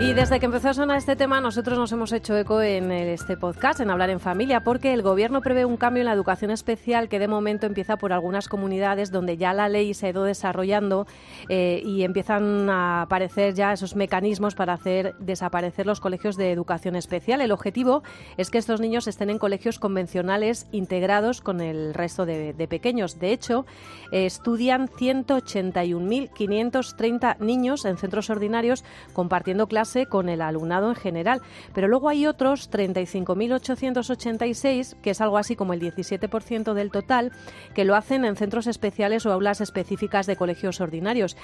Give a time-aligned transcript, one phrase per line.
[0.00, 3.36] Y desde que empezó a sonar este tema, nosotros nos hemos hecho eco en este
[3.36, 7.10] podcast, en Hablar en Familia, porque el Gobierno prevé un cambio en la educación especial
[7.10, 11.06] que de momento empieza por algunas comunidades donde ya la ley se ha ido desarrollando
[11.50, 16.96] eh, y empiezan a aparecer ya esos mecanismos para hacer desaparecer los colegios de educación
[16.96, 17.42] especial.
[17.42, 18.02] El objetivo
[18.38, 23.18] es que estos niños estén en colegios convencionales integrados con el resto de, pequeños.
[23.18, 23.66] De hecho,
[24.12, 31.40] eh, estudian 181.530 niños en centros ordinarios compartiendo clases con el alumnado en general.
[31.74, 37.32] Pero luego hay otros 35.886, que es algo así como el 17% del total,
[37.74, 41.36] que lo hacen en centros especiales o aulas específicas de colegios ordinarios.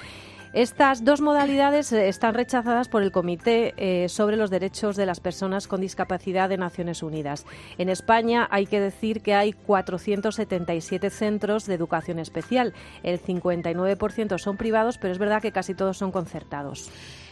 [0.53, 5.19] Estas dos modalidades eh, están rechazadas por el Comité eh, sobre los Derechos de las
[5.19, 7.45] Personas con Discapacidad de Naciones Unidas.
[7.77, 12.73] En España hay que decir que hay 477 centros de educación especial.
[13.03, 16.89] El 59% son privados, pero es verdad que casi todos son concertados.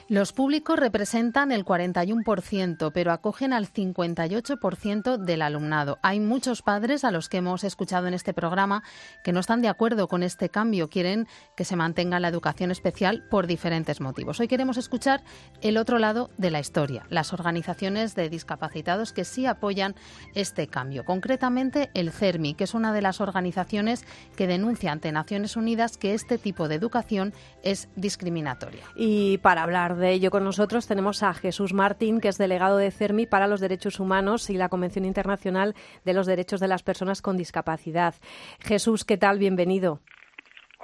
[0.08, 5.98] Los públicos representan el 41%, pero acogen al 58% del alumnado.
[6.04, 8.84] Hay muchos padres a los que hemos escuchado en este programa
[9.24, 13.24] que no están de acuerdo con este cambio, quieren que se mantenga la educación especial
[13.32, 14.40] por diferentes motivos.
[14.40, 15.24] Hoy queremos escuchar
[15.62, 19.96] el otro lado de la historia, las organizaciones de discapacitados que sí apoyan
[20.36, 25.56] este cambio, concretamente el CERMI, que es una de las organizaciones que denuncia ante Naciones
[25.56, 28.84] Unidas que este tipo de educación es discriminatoria.
[28.96, 32.92] Y para hablar de ello con nosotros tenemos a Jesús Martín, que es delegado de
[32.92, 37.22] CERMI para los Derechos Humanos y la Convención Internacional de los Derechos de las Personas
[37.22, 38.16] con Discapacidad.
[38.60, 39.40] Jesús, ¿qué tal?
[39.40, 40.02] Bienvenido.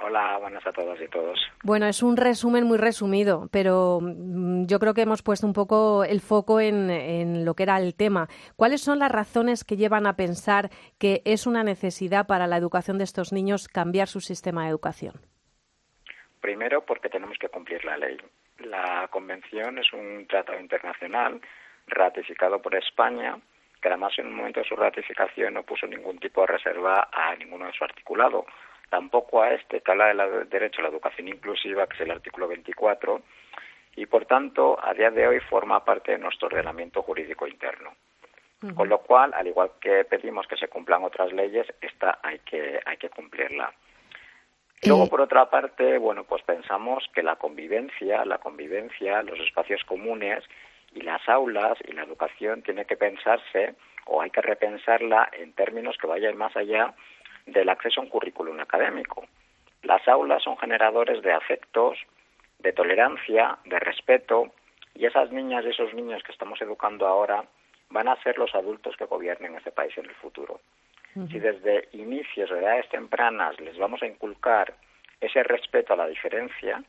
[0.04, 1.38] Hola, buenas a todos y todos.
[1.62, 6.02] Bueno, es un resumen muy resumido, pero mm, yo creo que hemos puesto un poco
[6.04, 8.28] el foco en, en, lo que era el tema.
[8.56, 12.98] ¿Cuáles son las razones que llevan a pensar que es una necesidad para la educación
[12.98, 15.14] de estos niños cambiar su sistema de educación?
[16.40, 18.16] Primero, porque tenemos que cumplir la ley.
[18.64, 21.40] La convención es un tratado internacional
[21.86, 23.38] ratificado por España,
[23.80, 27.34] que además en un momento de su ratificación no puso ningún tipo de reserva a
[27.36, 28.46] ninguno de su articulado,
[28.88, 32.46] tampoco a este, que habla del derecho a la educación inclusiva, que es el artículo
[32.48, 33.22] 24,
[33.96, 37.94] y por tanto a día de hoy forma parte de nuestro ordenamiento jurídico interno.
[38.76, 42.80] Con lo cual, al igual que pedimos que se cumplan otras leyes, esta hay que,
[42.86, 43.72] hay que cumplirla.
[44.84, 50.42] Luego, por otra parte, bueno, pues pensamos que la convivencia, la convivencia, los espacios comunes
[50.92, 53.76] y las aulas y la educación tiene que pensarse
[54.06, 56.94] o hay que repensarla en términos que vayan más allá
[57.46, 59.24] del acceso a un currículum académico.
[59.82, 61.98] Las aulas son generadores de afectos,
[62.58, 64.52] de tolerancia, de respeto,
[64.94, 67.44] y esas niñas y esos niños que estamos educando ahora
[67.90, 70.60] van a ser los adultos que gobiernen este país en el futuro.
[71.14, 74.74] Si desde inicios de edades tempranas les vamos a inculcar
[75.20, 76.82] ese respeto a la diferencia,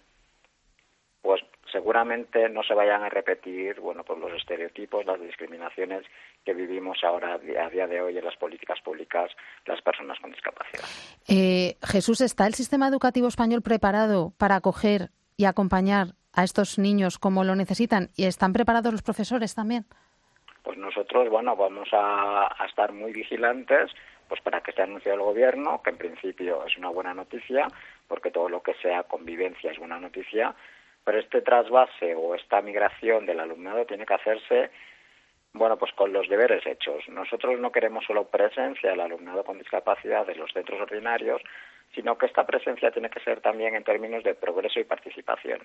[1.22, 1.42] pues
[1.72, 6.06] seguramente no se vayan a repetir bueno pues los estereotipos, las discriminaciones
[6.46, 9.32] que vivimos ahora a día de hoy en las políticas públicas
[9.66, 10.84] las personas con discapacidad.
[11.28, 17.18] Eh, Jesús, ¿está el sistema educativo español preparado para acoger y acompañar a estos niños
[17.20, 18.10] como lo necesitan?
[18.16, 19.86] ¿Y están preparados los profesores también?
[20.64, 23.92] Pues nosotros, bueno, vamos a estar muy vigilantes
[24.28, 27.68] pues para que esté anunciado el gobierno, que en principio es una buena noticia,
[28.08, 30.56] porque todo lo que sea convivencia es buena noticia,
[31.04, 34.72] pero este trasvase o esta migración del alumnado tiene que hacerse
[35.54, 37.08] bueno, pues con los deberes hechos.
[37.10, 41.42] Nosotros no queremos solo presencia del alumnado con discapacidad en los centros ordinarios,
[41.94, 45.60] sino que esta presencia tiene que ser también en términos de progreso y participación.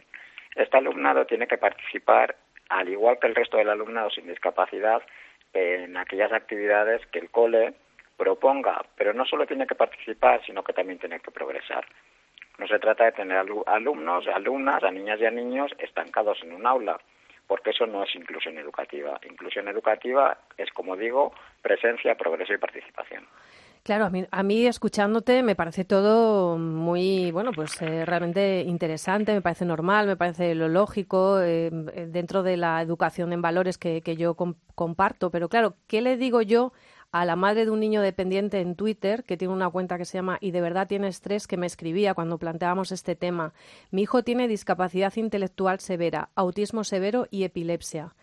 [0.55, 2.37] Este alumnado tiene que participar,
[2.69, 5.03] al igual que el resto del alumnado sin discapacidad,
[5.55, 7.73] en aquellas actividades que el cole
[8.19, 11.87] proponga, pero no solo tiene que participar, sino que también tiene que progresar.
[12.59, 16.67] No se trata de tener alumnos, alumnas, a niñas y a niños estancados en un
[16.67, 16.99] aula,
[17.47, 19.19] porque eso no es inclusión educativa.
[19.31, 21.33] Inclusión educativa es, como digo,
[21.63, 23.25] presencia, progreso y participación.
[23.85, 29.33] Claro, a mí, a mí escuchándote me parece todo muy, bueno, pues eh, realmente interesante,
[29.33, 34.03] me parece normal, me parece lo lógico eh, dentro de la educación en valores que,
[34.03, 35.31] que yo comparto.
[35.31, 36.73] Pero claro, ¿qué le digo yo
[37.11, 40.19] a la madre de un niño dependiente en Twitter, que tiene una cuenta que se
[40.19, 43.55] llama Y de verdad tiene estrés, que me escribía cuando planteábamos este tema.
[43.91, 48.15] Mi hijo tiene discapacidad intelectual severa, autismo severo y epilepsia.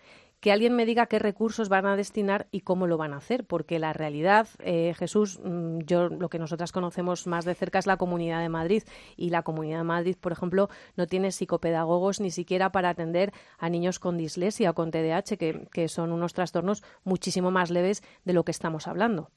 [0.46, 3.46] Que alguien me diga qué recursos van a destinar y cómo lo van a hacer,
[3.50, 7.88] porque la realidad, eh, Jesús, mm, yo lo que nosotras conocemos más de cerca es
[7.88, 8.84] la Comunidad de Madrid
[9.18, 13.70] y la Comunidad de Madrid, por ejemplo, no tiene psicopedagogos ni siquiera para atender a
[13.70, 18.34] niños con dislexia o con TDAH, que, que son unos trastornos muchísimo más leves de
[18.34, 19.30] lo que estamos hablando.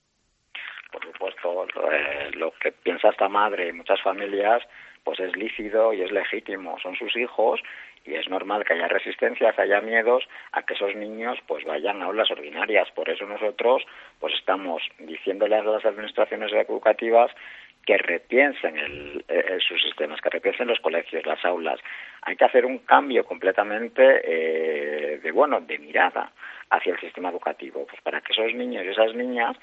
[0.92, 4.62] Por supuesto, eh, lo que piensa esta madre y muchas familias
[5.04, 7.62] pues es lícito y es legítimo, son sus hijos
[8.08, 12.06] y es normal que haya resistencias, haya miedos a que esos niños pues vayan a
[12.06, 12.90] aulas ordinarias.
[12.92, 13.84] Por eso nosotros
[14.18, 17.30] pues estamos diciéndole a las administraciones educativas
[17.84, 21.80] que repiensen el, eh, sus sistemas, que repiensen los colegios, las aulas.
[22.22, 26.32] Hay que hacer un cambio completamente eh, de bueno, de mirada
[26.70, 29.56] hacia el sistema educativo, pues para que esos niños y esas niñas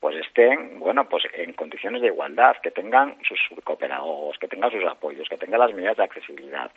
[0.00, 4.84] pues estén, bueno, pues en condiciones de igualdad, que tengan sus coopedagogos, que tengan sus
[4.84, 6.70] apoyos, que tengan las medidas de accesibilidad.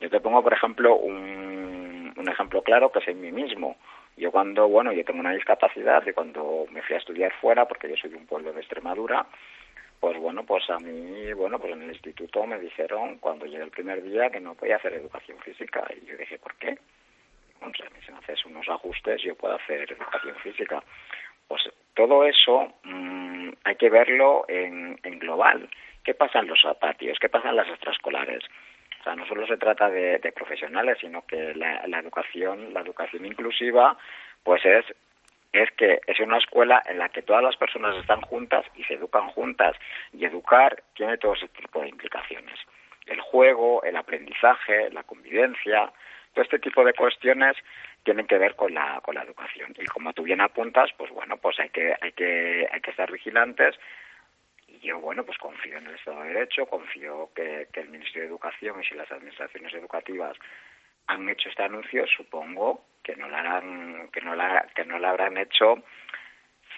[0.00, 3.76] Yo te pongo, por ejemplo, un, un ejemplo claro que es en mí mismo.
[4.16, 7.88] Yo cuando, bueno, yo tengo una discapacidad y cuando me fui a estudiar fuera, porque
[7.88, 9.26] yo soy de un pueblo de Extremadura,
[10.00, 13.70] pues bueno, pues a mí, bueno, pues en el instituto me dijeron cuando llegué el
[13.70, 16.78] primer día que no podía hacer educación física y yo dije, ¿por qué?
[17.60, 20.82] Bueno, me haces unos ajustes yo puedo hacer educación física.
[21.48, 21.62] Pues
[21.94, 25.68] todo eso mmm, hay que verlo en, en, global.
[26.04, 27.18] ¿Qué pasa en los patios?
[27.20, 28.44] ¿Qué pasa en las extraescolares?
[29.06, 33.24] Sea, no solo se trata de, de profesionales, sino que la, la, educación, la educación
[33.24, 33.96] inclusiva,
[34.42, 34.84] pues es
[35.52, 38.94] es que es una escuela en la que todas las personas están juntas y se
[38.94, 39.76] educan juntas.
[40.12, 42.58] Y educar tiene todo ese tipo de implicaciones.
[43.06, 45.92] El juego, el aprendizaje, la convivencia,
[46.34, 47.56] todo este tipo de cuestiones
[48.02, 49.72] tienen que ver con la, con la educación.
[49.78, 53.10] Y como tú bien apuntas, pues bueno, pues hay que, hay que, hay que estar
[53.12, 53.76] vigilantes.
[54.86, 58.22] Y yo, bueno, pues confío en el Estado de Derecho, confío que, que el Ministerio
[58.22, 60.36] de Educación y si las administraciones educativas
[61.08, 65.08] han hecho este anuncio, supongo que no lo harán, que no la, que no lo
[65.08, 65.82] habrán hecho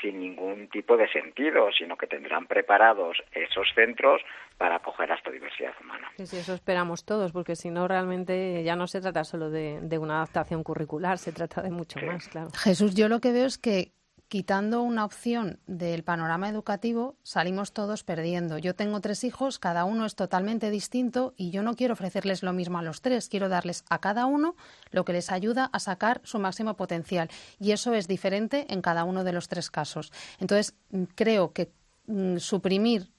[0.00, 4.22] sin ningún tipo de sentido, sino que tendrán preparados esos centros
[4.56, 6.10] para acoger a esta diversidad humana.
[6.16, 9.80] Sí, sí, eso esperamos todos, porque si no, realmente ya no se trata solo de,
[9.82, 12.06] de una adaptación curricular, se trata de mucho sí.
[12.06, 12.48] más, claro.
[12.56, 13.92] Jesús, yo lo que veo es que
[14.28, 18.58] quitando una opción del panorama educativo, salimos todos perdiendo.
[18.58, 22.52] Yo tengo tres hijos, cada uno es totalmente distinto y yo no quiero ofrecerles lo
[22.52, 24.54] mismo a los tres, quiero darles a cada uno
[24.90, 27.30] lo que les ayuda a sacar su máximo potencial.
[27.58, 30.12] Y eso es diferente en cada uno de los tres casos.
[30.38, 30.74] Entonces,
[31.14, 31.72] creo que
[32.06, 33.10] mm, suprimir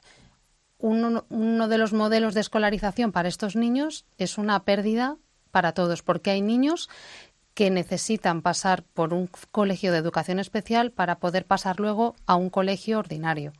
[0.78, 5.18] uno de los modelos de escolarización para estos niños es una pérdida
[5.52, 6.90] para todos, porque hay niños
[7.60, 12.50] que necesitan pasar por un colegio de educación especial para poder pasar luego a un
[12.50, 13.52] colegio ordinario.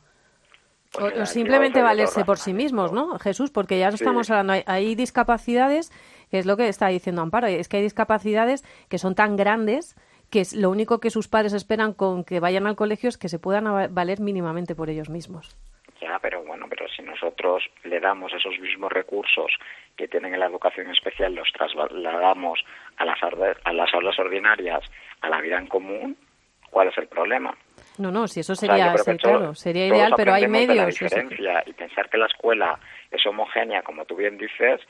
[0.98, 3.50] O, o simplemente valerse por sí mismos, ¿no, Jesús?
[3.50, 4.32] Porque ya estamos sí.
[4.32, 5.92] hablando, hay, hay, discapacidades,
[6.30, 9.96] que es lo que está diciendo Amparo, es que hay discapacidades que son tan grandes
[10.30, 13.28] que es lo único que sus padres esperan con que vayan al colegio es que
[13.28, 15.58] se puedan valer mínimamente por ellos mismos.
[16.00, 19.50] Ya, pero bueno, pero si nosotros le damos esos mismos recursos
[19.96, 22.60] que tienen en la educación especial, los trasladamos
[22.96, 23.18] a las,
[23.64, 24.80] a las aulas ordinarias,
[25.20, 26.16] a la vida en común,
[26.70, 27.54] ¿cuál es el problema?
[27.98, 30.76] No, no, si eso sería, o sea, sí, claro, sería ideal, pero hay medios.
[30.76, 32.78] la diferencia y pensar que la escuela
[33.10, 34.80] es homogénea, como tú bien dices,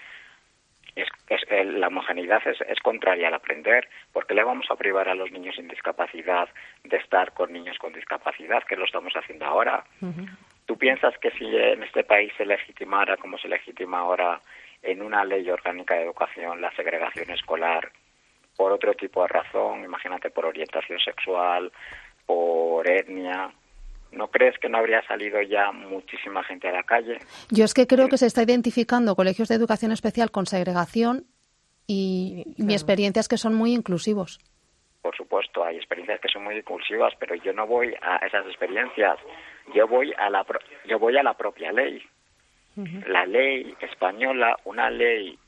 [0.94, 3.88] es, es, la homogeneidad es, es, contraria al aprender.
[4.12, 6.48] porque le vamos a privar a los niños sin discapacidad
[6.84, 9.84] de estar con niños con discapacidad, que lo estamos haciendo ahora?
[10.00, 10.28] Uh -huh.
[10.70, 14.40] ¿Tú piensas que si en este país se legitimara, como se legitima ahora,
[14.80, 17.90] en una ley orgánica de educación la segregación escolar
[18.56, 21.72] por otro tipo de razón, imagínate por orientación sexual,
[22.24, 23.50] por etnia,
[24.12, 27.18] ¿No crees que no habría salido ya muchísima gente a la calle?
[27.50, 31.26] Yo es que creo que se está identificando colegios de educación especial con segregación
[31.88, 32.64] y claro.
[32.64, 34.38] mi experiencia es que son muy inclusivos.
[35.02, 39.18] Por supuesto, hay experiencias que son muy inclusivas, pero yo no voy a esas experiencias.
[39.74, 40.44] Yo voy a la
[40.86, 42.02] yo voy a la propia ley.
[42.76, 43.06] Uh -huh.
[43.06, 45.38] La ley española, una ley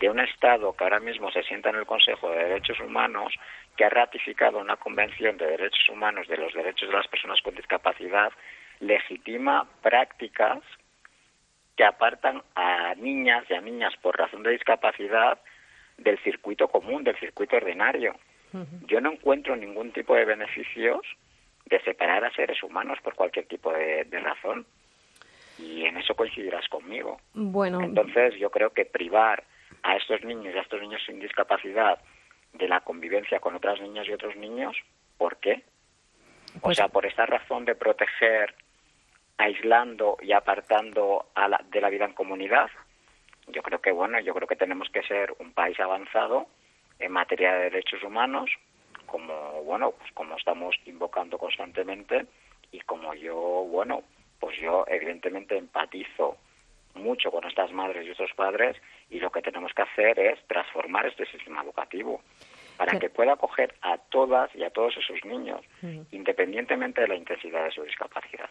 [0.00, 3.34] de un Estado que ahora mismo se sienta en el Consejo de Derechos Humanos,
[3.76, 7.54] que ha ratificado una Convención de Derechos Humanos de los Derechos de las Personas con
[7.54, 8.32] Discapacidad,
[8.80, 10.60] legitima prácticas
[11.76, 15.38] que apartan a niñas y a niñas por razón de discapacidad
[15.96, 18.14] del circuito común, del circuito ordinario.
[18.52, 18.86] Uh -huh.
[18.86, 21.02] Yo no encuentro ningún tipo de beneficios
[21.68, 24.66] de separar a seres humanos por cualquier tipo de, de razón.
[25.58, 27.20] Y en eso coincidirás conmigo.
[27.34, 27.80] Bueno.
[27.82, 29.44] Entonces, yo creo que privar
[29.82, 31.98] a estos niños y a estos niños sin discapacidad
[32.52, 34.76] de la convivencia con otras niñas y otros niños,
[35.16, 35.62] ¿por qué?
[36.60, 36.78] Pues...
[36.78, 38.54] O sea, por esta razón de proteger,
[39.36, 42.70] aislando y apartando a la, de la vida en comunidad.
[43.48, 46.46] Yo creo que, bueno, yo creo que tenemos que ser un país avanzado
[46.98, 48.50] en materia de derechos humanos,
[49.08, 52.26] como, bueno, pues como estamos invocando constantemente
[52.70, 54.02] y como yo, bueno,
[54.38, 56.36] pues yo evidentemente empatizo
[56.94, 58.76] mucho con estas madres y estos padres
[59.10, 62.20] y lo que tenemos que hacer es transformar este sistema educativo
[62.76, 65.60] para que pueda acoger a todas y a todos esos niños,
[66.12, 68.48] independientemente de la intensidad de su discapacidad.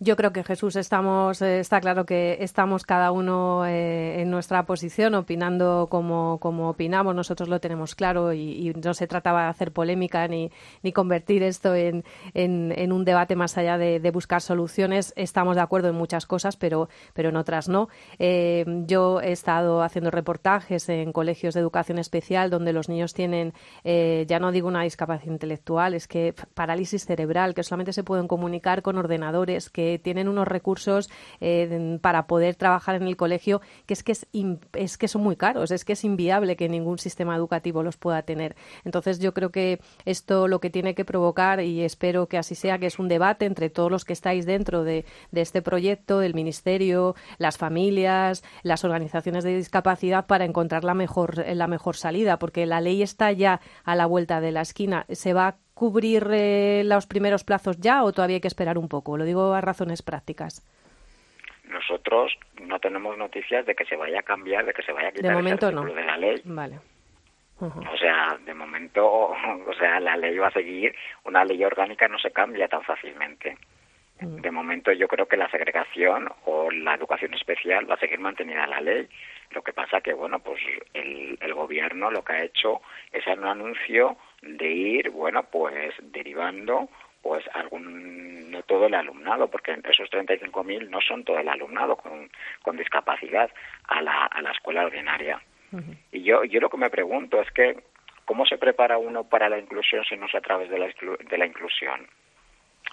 [0.00, 4.64] Yo creo que Jesús estamos, eh, está claro que estamos cada uno eh, en nuestra
[4.64, 7.14] posición, opinando como, como opinamos.
[7.14, 10.50] Nosotros lo tenemos claro y, no se trataba de hacer polémica ni,
[10.82, 15.12] ni convertir esto en, en, un debate más allá de, buscar soluciones.
[15.16, 17.88] Estamos de acuerdo en muchas cosas, pero, pero en otras no.
[18.18, 23.52] Eh, yo he estado haciendo reportajes en colegios de educación especial donde los niños tienen,
[23.84, 28.82] ya no digo una discapacidad intelectual, es que parálisis cerebral, que solamente se pueden comunicar
[28.82, 31.10] con ordenadores, que tienen unos recursos
[31.40, 35.70] eh, para poder trabajar en el colegio que es que es, que son muy caros,
[35.70, 38.56] es que es inviable que ningún sistema educativo los pueda tener.
[38.84, 42.78] Entonces yo creo que esto lo que tiene que provocar y espero que así sea
[42.78, 47.14] que es un debate entre todos los que estáis dentro de, este proyecto, del ministerio,
[47.38, 52.80] las familias, las organizaciones de discapacidad para encontrar la mejor la mejor salida, porque la
[52.80, 55.06] ley está ya a la vuelta de la esquina.
[55.10, 59.16] Se va cubrir eh, los primeros plazos ya o todavía hay que esperar un poco?
[59.16, 60.64] Lo digo a razones prácticas.
[61.68, 65.12] Nosotros no tenemos noticias de que se vaya a cambiar, de que se vaya a
[65.12, 65.84] quitar de momento no.
[65.84, 66.40] de la ley.
[66.44, 66.78] Vale.
[67.60, 69.06] O sea, de momento,
[69.66, 70.94] o sea, la ley va a seguir.
[71.24, 73.56] Una ley orgánica no se cambia tan fácilmente.
[74.20, 74.40] Mm.
[74.40, 78.64] De momento yo creo que la segregación o la educación especial va a seguir mantenida
[78.64, 79.08] en la ley.
[79.50, 80.60] Lo que pasa que, bueno, pues
[80.94, 82.80] el, el gobierno lo que ha hecho
[83.12, 84.16] es un anuncio
[84.46, 86.88] de ir, bueno, pues derivando
[87.24, 92.30] pues algún no todo el alumnado, porque esos 35.000 no son todo el alumnado con,
[92.62, 93.50] con discapacidad
[93.88, 95.40] a la, a la escuela ordinaria.
[96.12, 97.82] Y yo, yo lo que me pregunto es que,
[98.26, 101.38] ¿cómo se prepara uno para la inclusión si no es a través de la, de
[101.38, 102.06] la inclusión?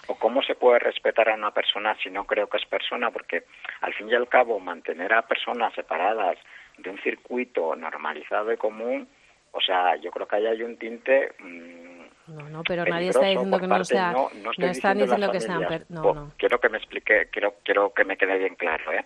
[0.08, 3.10] ¿O cómo se puede respetar a una persona si no creo que es persona?
[3.10, 3.44] Porque
[3.82, 6.38] al fin y al cabo, mantener a personas separadas
[6.78, 9.06] de un circuito normalizado y común,
[9.52, 11.32] o sea, yo creo que ahí hay un tinte.
[11.38, 14.12] Mm, no, no, pero nadie está diciendo que no sea.
[14.12, 15.62] No, no, están diciendo que sean.
[15.88, 16.32] no, no.
[16.38, 19.04] Quiero que me explique, quiero, quiero que me quede bien claro, ¿eh?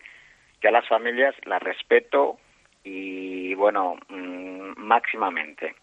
[0.61, 2.39] Que a las familias las respeto
[2.85, 5.75] y, bueno, mm, máximamente.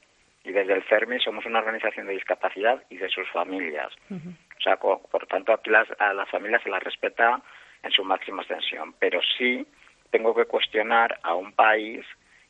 [0.45, 3.93] Y desde el CERMI somos una organización de discapacidad y de sus familias.
[4.09, 7.41] O sea, por, tanto, aquí las, a las familias se las respeta
[7.81, 8.93] en su máxima extensión.
[8.99, 9.65] Pero sí
[10.11, 12.05] tengo que cuestionar a un país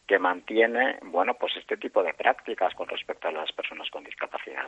[0.07, 4.65] que mantiene, bueno, pues este tipo de prácticas con respecto a las personas con discapacidad.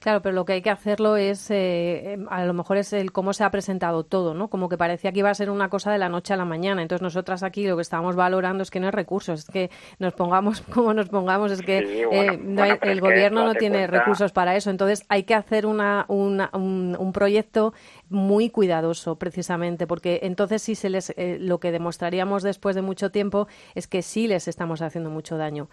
[0.00, 3.10] Claro, pero lo que hay que hacerlo es, eh, em, a lo mejor es el
[3.10, 4.48] cómo se ha presentado todo, ¿no?
[4.48, 6.82] Como que parecía que iba a ser una cosa de la noche a la mañana.
[6.82, 10.14] Entonces nosotras aquí lo que estábamos valorando es que no hay recursos, es que nos
[10.14, 14.70] pongamos como nos pongamos, es que eh, el gobierno no tiene recursos para eso.
[14.70, 17.72] Entonces hay que hacer una, un, proyecto
[18.08, 23.10] muy cuidadoso, precisamente, porque entonces sí se les, eh, lo que demostraríamos después de mucho
[23.10, 25.68] tiempo es que sí les estamos haciendo mucho daño,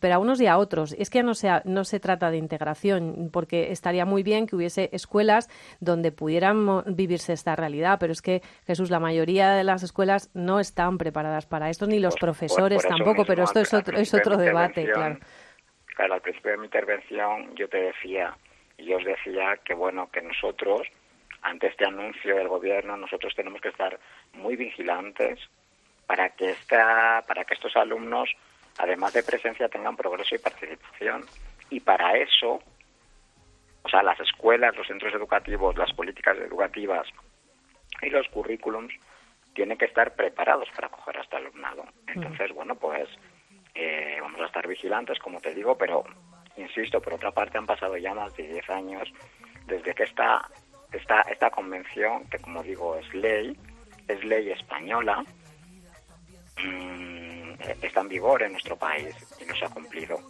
[0.00, 0.94] pero a unos y a otros.
[0.98, 4.90] Es que no se, no se trata de integración, porque estaría muy bien que hubiese
[4.92, 5.48] escuelas
[5.80, 10.60] donde pudieran vivirse esta realidad, pero es que, Jesús, la mayoría de las escuelas no
[10.60, 14.90] están preparadas para esto, ni los profesores tampoco, pero esto es otro, es otro debate,
[14.90, 15.18] claro.
[15.98, 18.36] Claro, al principio de mi intervención yo te decía,
[18.78, 20.82] yo os decía que bueno, que nosotros,
[21.42, 23.98] ante este anuncio del gobierno, nosotros tenemos que estar
[24.32, 25.38] muy vigilantes
[26.06, 28.30] para que esta, para que estos alumnos
[28.78, 31.24] además de presencia, tengan progreso y participación.
[31.70, 32.60] Y para eso,
[33.82, 37.06] o sea, las escuelas, los centros educativos, las políticas educativas
[38.00, 38.94] y los currículums
[39.54, 41.84] tienen que estar preparados para acoger a este alumnado.
[42.06, 43.08] Entonces, bueno, pues
[43.74, 46.04] eh, vamos a estar vigilantes, como te digo, pero
[46.56, 49.12] insisto, por otra parte han pasado ya más de 10 años
[49.66, 50.48] desde que esta,
[50.92, 53.56] esta, esta convención, que como digo es ley,
[54.06, 55.24] es ley española,
[56.62, 57.52] mm,
[57.82, 60.20] está en vigor en nuestro país y no se ha cumplido.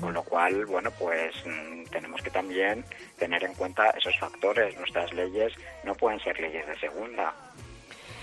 [0.00, 2.86] Con lo cual, bueno, pues mm, tenemos que también
[3.18, 4.74] tener en cuenta esos factores.
[4.78, 5.52] Nuestras leyes
[5.84, 7.34] no pueden ser leyes de segunda.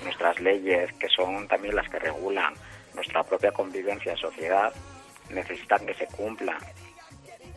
[0.03, 2.55] Nuestras leyes, que son también las que regulan
[2.95, 4.73] nuestra propia convivencia en sociedad,
[5.29, 6.57] necesitan que se cumplan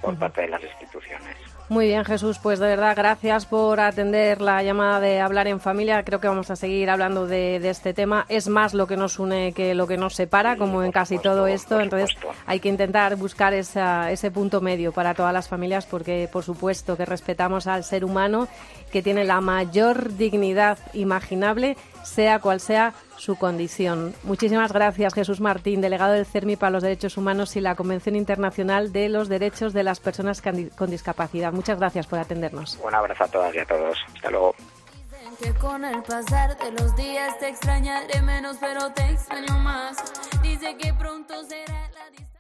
[0.03, 1.54] por parte de las instituciones.
[1.71, 6.05] Muy bien, Jesús, pues de verdad gracias por atender la llamada de hablar en familia.
[6.05, 8.27] Creo que vamos a seguir hablando de, este tema.
[8.29, 11.47] Es más lo que nos une que lo que nos separa, como en casi todo
[11.47, 11.81] esto.
[11.81, 12.11] Entonces
[12.45, 17.07] hay que intentar buscar ese punto medio para todas las familias porque, por supuesto, que
[17.07, 18.47] respetamos al ser humano
[18.93, 24.15] que tiene la mayor dignidad imaginable sea cual sea su condición.
[24.23, 28.93] Muchísimas gracias, Jesús Martín, delegado del CERMI para los Derechos Humanos y la Convención Internacional
[28.93, 31.53] de los Derechos de las Personas con Discapacidad.
[31.53, 32.79] Muchas gracias por atendernos.
[32.83, 33.99] Un abrazo a todas y a todos.
[34.15, 34.55] Hasta luego.
[35.43, 39.97] Que con el pasar de los días te extrañaré menos, pero te extraño más.
[40.43, 42.34] Dice que pronto será la